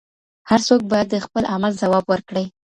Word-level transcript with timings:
هر 0.49 0.59
څوک 0.67 0.81
باید 0.91 1.07
د 1.11 1.15
خپل 1.25 1.43
عمل 1.53 1.71
ځواب 1.81 2.05
ورکړي. 2.07 2.45